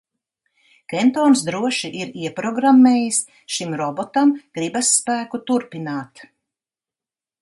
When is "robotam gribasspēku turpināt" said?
3.83-6.25